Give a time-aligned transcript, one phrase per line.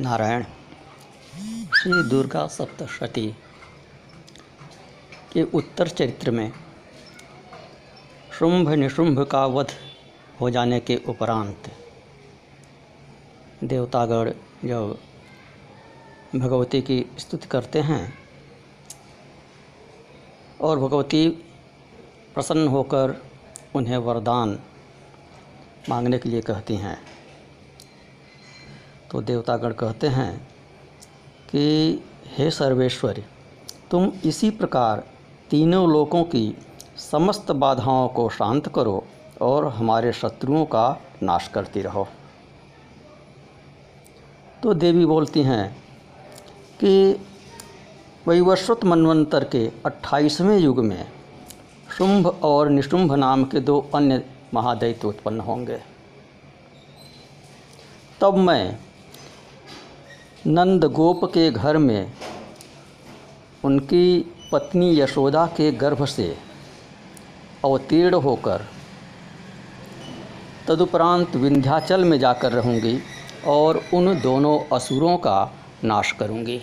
[0.00, 0.42] नारायण,
[1.76, 3.26] श्री दुर्गा सप्तशती
[5.32, 6.52] के उत्तर चरित्र में
[8.38, 9.72] शुंभ निशुंभ का वध
[10.40, 11.70] हो जाने के उपरांत
[13.64, 14.32] देवतागण
[14.64, 14.98] जब
[16.36, 18.02] भगवती की स्तुति करते हैं
[20.60, 21.28] और भगवती
[22.34, 23.20] प्रसन्न होकर
[23.74, 24.58] उन्हें वरदान
[25.88, 26.98] मांगने के लिए कहती हैं
[29.10, 30.48] तो देवतागण कहते हैं
[31.50, 31.92] कि,
[32.26, 33.24] हे सर्वेश्वरी,
[33.90, 35.06] तुम इसी प्रकार
[35.50, 36.56] तीनों लोकों की
[36.96, 39.06] समस्त बाधाओं को शांत करो
[39.40, 42.08] और हमारे शत्रुओं का नाश करती रहो।
[44.62, 45.82] तो देवी बोलती हैं
[46.84, 47.20] कि
[48.28, 51.08] वैवस्वत मनवंतर के 28वें युग में
[51.98, 55.80] शुंभ और निशुंभ नाम के दो अन्य महादैत्य उत्पन्न होंगे।
[58.20, 58.78] तब मैं
[60.46, 62.12] नंद गोप के घर में
[63.64, 64.18] उनकी
[64.52, 66.26] पत्नी यशोदा के गर्भ से
[67.64, 68.62] अवतीर्ण होकर
[70.68, 72.98] तदुपरांत विंध्याचल में जाकर रहूँगी
[73.46, 75.52] और उन दोनों असुरों का
[75.84, 76.60] नाश करूँगी।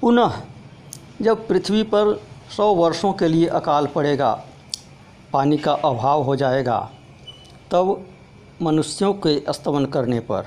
[0.00, 0.40] पुनः
[1.22, 2.14] जब पृथ्वी पर
[2.56, 4.32] सौ वर्षों के लिए अकाल पड़ेगा,
[5.32, 6.78] पानी का अभाव हो जाएगा,
[7.70, 8.06] तब
[8.62, 10.46] मनुष्यों के स्तमन करने पर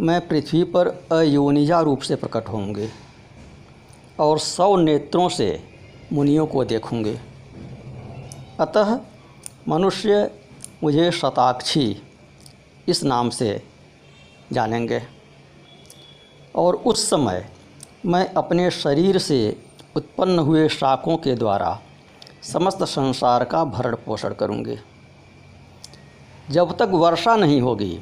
[0.00, 2.88] मैं पृथ्वी पर अयोनिजा रूप से प्रकट होंगे
[4.20, 5.48] और सौ नेत्रों से
[6.12, 7.18] मुनियों को देखूँगे।
[8.60, 8.98] अतः
[9.68, 10.30] मनुष्य
[10.84, 12.02] मुझे शताक्षी
[12.88, 13.62] इस नाम से
[14.52, 15.02] जानेंगे
[16.54, 17.46] और उस समय
[18.06, 19.40] मैं अपने शरीर से
[19.96, 21.78] उत्पन्न हुए शाखों के द्वारा
[22.42, 24.78] समस्त संसार का भरण पोषण करूँगी।
[26.50, 28.00] जब तक वर्षा नहीं होगी,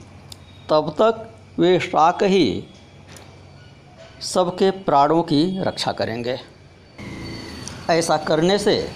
[0.69, 2.65] तब तक वे शाक ही
[4.21, 6.41] सबके प्राणों की रक्षा करेंगे।
[7.91, 8.89] ऐसा करने से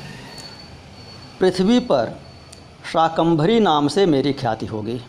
[1.40, 2.20] पृथ्वी पर
[2.92, 5.00] शाकंभरी नाम से मेरी ख्याति होगी।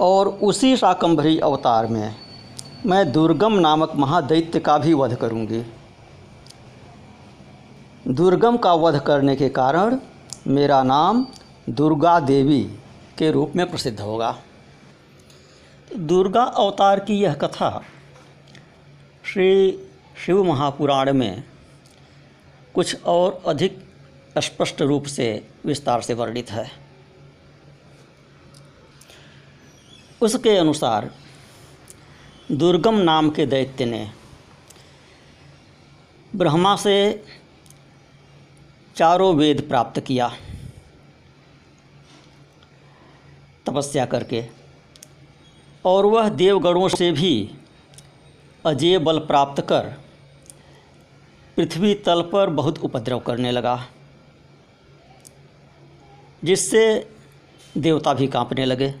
[0.00, 2.16] और उसी शाकंभरी अवतार में
[2.86, 5.62] मैं दुर्गम नामक महादैत्य का भी वध करूँगी।
[8.08, 9.98] दुर्गम का वध करने के कारण
[10.46, 11.26] मेरा नाम
[11.68, 12.62] दुर्गा देवी
[13.18, 14.38] के रूप में प्रसिद्ध होगा।
[15.96, 17.82] दुर्गा अवतार की यह कथा
[19.24, 19.78] श्री
[20.26, 21.44] शिव महापुराण में
[22.74, 23.78] कुछ और अधिक
[24.38, 26.70] स्पष्ट रूप से विस्तार से वर्णित है।
[30.22, 31.10] उसके अनुसार
[32.52, 34.10] दुर्गम नाम के दैत्य ने
[36.36, 37.24] ब्रह्मा से
[38.96, 40.32] चारों वेद प्राप्त किया।
[43.76, 44.44] तपस्या करके।
[45.84, 47.32] और वह देवगणों से भी
[48.64, 49.88] अजय बल प्राप्त कर
[51.56, 53.76] पृथ्वी तल पर बहुत उपद्रव करने लगा,
[56.44, 56.84] जिससे
[57.78, 58.92] देवता भी कांपने लगे।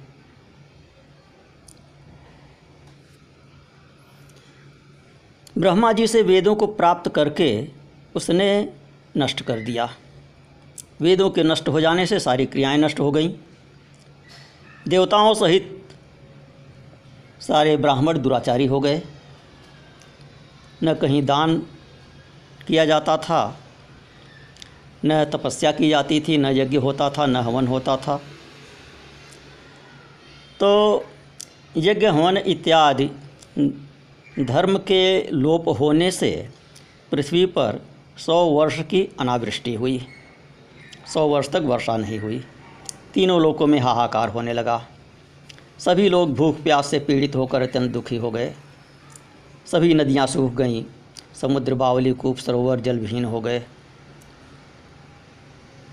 [5.58, 7.48] ब्रह्मा जी से वेदों को प्राप्त करके
[8.14, 8.48] उसने
[9.16, 9.88] नष्ट कर दिया।
[11.00, 13.30] वेदों के नष्ट हो जाने से सारी क्रियाएँ नष्ट हो गईं।
[14.88, 15.88] देवताओं सहित
[17.40, 19.02] सारे ब्राह्मण दुराचारी हो गए।
[20.84, 21.58] न कहीं दान
[22.66, 23.60] किया जाता था,
[25.04, 28.16] न तपस्या की जाती थी, न यज्ञ होता था, न हवन होता था।
[30.60, 31.04] तो
[31.76, 33.10] यज्ञ, हवन इत्यादि
[34.40, 36.48] धर्म के लोप होने से
[37.12, 37.86] पृथ्वी पर
[38.18, 40.06] सौ वर्ष की अनावृष्टि हुई।
[41.14, 42.44] सौ वर्ष तक वर्षा नहीं हुई।
[43.16, 44.86] तीनों लोकों में हाहाकार होने लगा।
[45.78, 48.54] सभी लोग भूख प्यास से पीड़ित होकर अत्यंत दुखी हो गए।
[49.66, 50.84] सभी नदियाँ सूख गईं,
[51.34, 53.58] समुद्र बावली कूप सरोवर जलविहीन हो गए।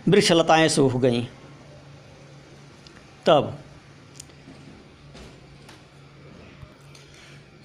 [0.07, 1.25] वृक्षलताएँ सूख गईं।
[3.25, 3.59] तब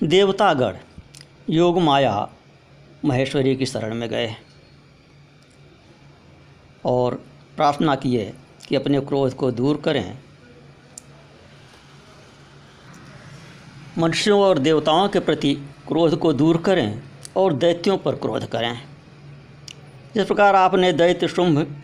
[0.02, 0.76] देवतागण
[1.50, 2.28] योग माया
[3.04, 4.34] महेश्वरी की शरण में गए
[6.84, 7.14] और
[7.56, 8.34] प्रार्थना किए
[8.68, 10.18] कि अपने क्रोध को दूर करें।
[13.98, 15.54] मनुष्यों और देवताओं के प्रति
[15.88, 17.02] क्रोध को दूर करें
[17.36, 18.78] और दैत्यों पर क्रोध करें।
[20.14, 21.76] जिस प्रकार आपने दैत्य शुंभ,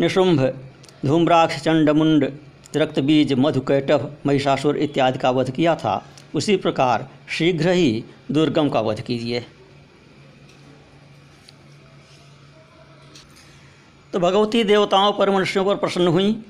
[0.00, 0.58] निशुंभ,
[1.06, 2.32] धूम्राक्ष, चंडमुंड
[2.76, 9.00] रक्तबीज मधुकैटभ महिषासुर इत्यादि का वध किया था, उसी प्रकार शीघ्र ही दुर्गम का वध
[9.00, 9.46] कीजिए।
[14.14, 16.44] तो भगवती देवताओं पर मनुष्यों पर प्रसन्न हुई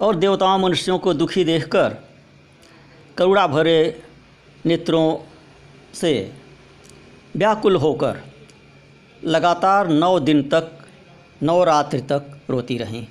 [0.00, 1.96] और देवताओं मनुष्यों को दुखी देखकर
[3.16, 4.02] करुणा भरे
[4.66, 5.18] नेत्रों
[5.94, 6.32] से
[7.36, 8.16] व्याकुल होकर
[9.24, 10.70] लगातार नौ दिन तक,
[11.42, 13.06] नौ रात्रि तक रोती रहीं।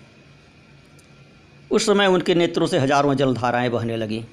[1.71, 4.23] उस समय उनके नेत्रों से हज़ारों जलधाराएँ बहने लगीं।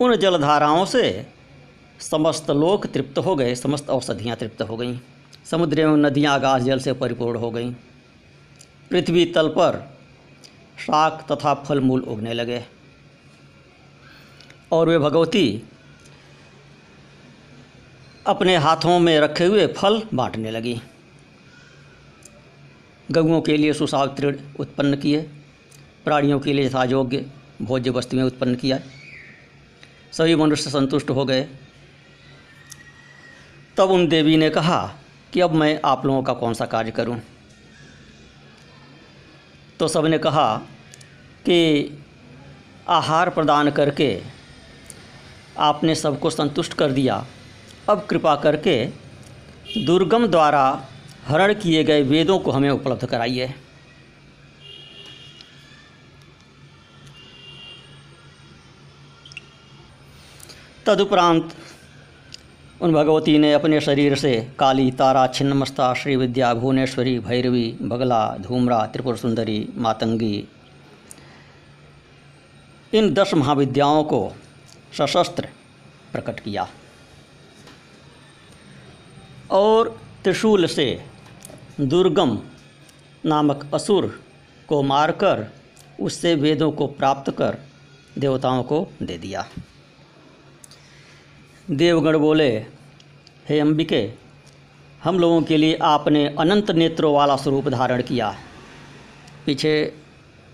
[0.00, 1.26] उन जलधाराओं से
[2.00, 4.98] समस्त लोक तृप्त हो गए, समस्त औषधियाँ तृप्त हो गईं।
[5.44, 7.72] समुद्र एवं नदियाँ आकाश जल से परिपूर्ण हो गईं।
[8.90, 9.98] पृथ्वी तल पर
[10.78, 12.64] शाक तथा फल मूल उगने लगे।
[14.72, 15.62] और वे भगवती
[18.26, 20.80] अपने हाथों में रखे हुए फल बांटने लगी।
[23.10, 25.20] गऊओं के लिए सुसाग तृण उत्पन्न किए,
[26.04, 27.30] प्राणियों के लिए यथायोग्य
[27.62, 28.78] भोज्य वस्तुएँ उत्पन्न किया।
[30.12, 31.48] सभी मनुष्य संतुष्ट हो गए।
[33.76, 34.94] तब उन देवी ने कहा
[35.32, 37.20] कि अब मैं आप लोगों का कौन सा कार्य करूँ?
[39.78, 40.54] तो सबने कहा
[41.46, 41.58] कि
[42.88, 44.10] आहार प्रदान करके
[45.58, 47.24] आपने सबको संतुष्ट कर दिया
[47.88, 48.74] अब कृपा करके
[49.86, 50.64] दुर्गम द्वारा
[51.26, 53.54] हरण किए गए वेदों को हमें उपलब्ध कराइए
[60.86, 61.54] तदुपरांत
[62.80, 68.86] उन भगवती ने अपने शरीर से काली तारा छिन्नमस्ता श्री विद्या भुवनेश्वरी भैरवी बगला धूमरा
[68.86, 70.48] त्रिपुर सुंदरी मातंगी।
[72.94, 74.32] इन दस महाविद्याओं को
[74.98, 75.48] सशस्त्र
[76.12, 76.68] प्रकट किया।
[79.50, 81.04] और त्रिशूल से
[81.80, 82.38] दुर्गम
[83.26, 84.20] नामक असुर
[84.68, 85.46] को मारकर
[86.00, 87.58] उससे वेदों को प्राप्त कर
[88.18, 89.46] देवताओं को दे दिया।
[91.70, 92.48] देवगण बोले,
[93.48, 94.12] हे अंबिके,
[95.04, 98.38] हम लोगों के लिए आपने अनंत नेत्रों वाला स्वरूप धारण किया है।
[99.46, 99.72] पीछे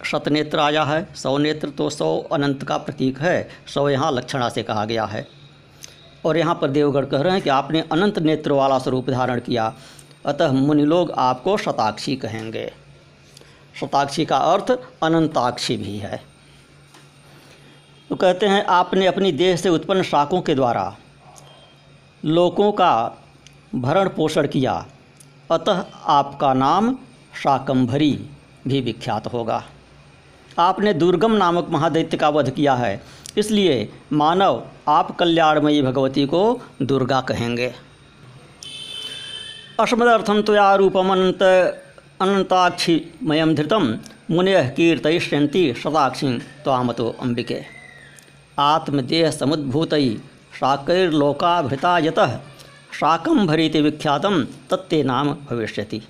[0.05, 4.63] शतनेत्र आया है, सौ नेत्र तो सौ अनंत का प्रतीक है, सौ यहाँ लक्षणा से
[4.63, 5.27] कहा गया है।
[6.25, 9.73] और यहाँ पर देवगढ़ कह रहे हैं कि आपने अनंत नेत्र वाला स्वरूप धारण किया,
[10.27, 12.71] अतः मुनि लोग आपको शताक्षी कहेंगे।
[13.81, 14.71] शताक्षी का अर्थ
[15.03, 16.21] अनंताक्षी भी है।
[18.11, 20.97] तो कहते हैं, आपने अपनी देह से उत्पन्न शाखों के द्वारा
[22.23, 22.93] लोगों का
[23.75, 24.73] भरण पोषण किया।
[25.51, 26.95] अतः आपका नाम
[27.43, 28.11] शाकंभरी
[28.67, 29.63] भी विख्यात होगा।
[30.59, 33.01] आपने दुर्गम नामक महादैत्य का वध किया है,
[33.39, 36.43] इसलिए मानव आप कल्याणमयी भगवती को
[36.83, 37.73] दुर्गा कहेंगे।
[39.81, 41.43] अस्मदर्थम तो रूपम अनंत
[42.23, 43.99] अनंताक्षिमयम धृतम
[44.31, 47.61] मुनय कीर्तयिष्यन्ति शताक्षी त्वामतो अंबिके
[48.59, 49.93] आत्मदेह समुद्भूत
[50.61, 52.37] शाकैर्लोकाभृता यतः
[52.93, 54.27] शाकंभरीति विख्यात,
[54.71, 56.03] तत्ते नाम भविष्यति।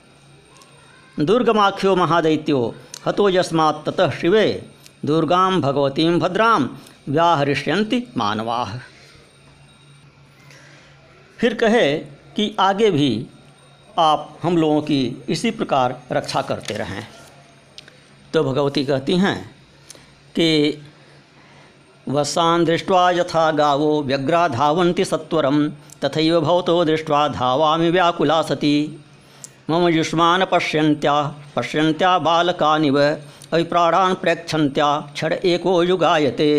[1.21, 2.75] दुर्गमाख्यो महादैत्यो,
[3.07, 4.71] हतो यस्मात् ततः शिवे,
[5.05, 6.61] दुर्गां भगवतीं भद्रां
[7.09, 8.79] व्याहरिष्यंति मानवाह
[11.39, 11.99] फिर कहे
[12.37, 13.27] कि आगे भी
[13.99, 17.07] आप हम लोगों की इसी प्रकार रक्षा करते रहें।
[18.33, 19.37] तो भगवती कहती हैं
[20.35, 20.47] कि
[22.07, 25.69] वसान दृष्ट्वा यथा गावो व्यग्रा धावन्ति सत्वरम,
[26.05, 29.01] तथैव भवतो दृष्ट्वा धावामि व्याकुला सती।
[29.71, 31.15] मम युष्मान पश्यन्त्या
[31.57, 36.53] पश्यन्त्या बालकानिव, अभिप्राणान प्रेक्षन्त्या, क्षण एको युगायते।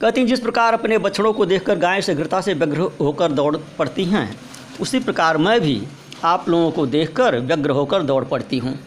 [0.00, 4.04] कहती जिस प्रकार अपने बछड़ों को देखकर गाय से घृता से व्यग्र होकर दौड़ पड़ती
[4.04, 4.28] हैं,
[4.80, 5.82] उसी प्रकार मैं भी
[6.24, 8.78] आप लोगों को देखकर व्यग्र होकर दौड़ पड़ती हूँ।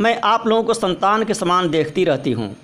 [0.00, 2.54] मैं आप लोगों को संतान के समान देखती रहती हूँ।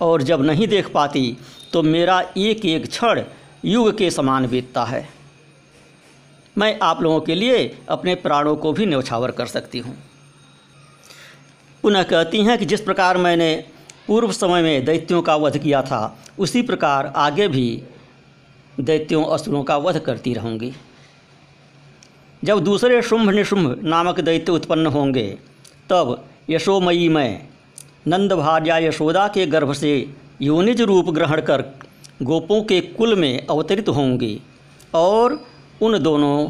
[0.00, 1.36] और जब नहीं देख पाती
[1.72, 3.22] तो मेरा एक एक क्षण
[3.64, 5.08] युग के समान बीतता है।
[6.56, 9.96] मैं आप लोगों के लिए अपने प्राणों को भी न्यौछावर कर सकती हूँ।
[11.84, 13.54] पुनः कहती हैं कि जिस प्रकार मैंने
[14.06, 17.82] पूर्व समय में दैत्यों का वध किया था, उसी प्रकार आगे भी
[18.80, 20.72] दैत्यों असुरों का वध करती रहूँगी।
[22.42, 25.28] जब दूसरे शुंभ निशुंभ नामक दैत्य उत्पन्न होंगे,
[25.90, 27.48] तब यशोमयी में
[28.06, 31.64] नंद भार्या यशोदा के गर्भ से योनिज रूप ग्रहण कर
[32.22, 34.40] गोपों के कुल में अवतरित होंगी
[34.94, 35.44] और
[35.82, 36.48] उन दोनों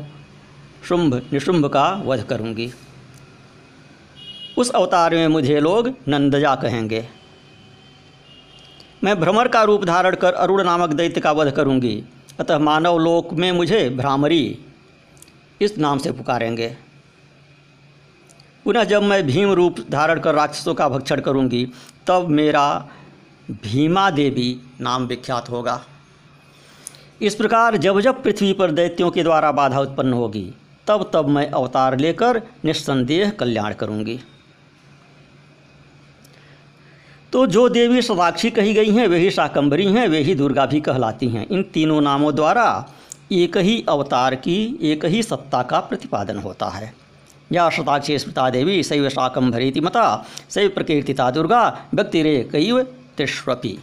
[0.89, 2.71] शुंभ निशुंभ का वध करूँगी।
[4.59, 7.09] उस अवतार में मुझे लोग नंदजा कहेंगे।
[9.05, 12.05] मैं भ्रमर का रूप धारण कर अरुण नामक दैत्य का वध करूँगी।
[12.41, 14.59] अतः मानव लोक में मुझे भ्रामरी
[15.61, 16.77] इस नाम से पुकारेंगे।
[18.71, 21.67] पुनः जब मैं भीम रूप धारण कर राक्षसों का भक्षण करूँगी,
[22.07, 22.89] तब मेरा
[23.51, 25.81] भीमा देवी नाम विख्यात होगा।
[27.23, 30.55] इस प्रकार जब जब पृथ्वी पर दैत्यों के द्वारा बाधा उत्पन्न होगी,
[30.87, 34.19] तब तब मैं अवतार लेकर निस्संदेह कल्याण करूँगी।
[37.33, 41.47] तो जो देवी सदाक्षी कही गई हैं वही शाकंभरी हैं वही दुर्गा भी कहलाती हैं।
[41.49, 42.89] इन तीनों नामों द्वारा
[43.33, 47.10] एक ही अवतार की, एक ही सत्ता का प्रतिपादन होता है।
[47.53, 50.07] या शताक्षी स्मृता देवी शैव शाकंभरी मता
[50.51, 51.63] शैव प्रकीर्तिता दुर्गा
[51.95, 52.55] व्यक्तिरेक
[53.17, 53.79] त्रिष्वपि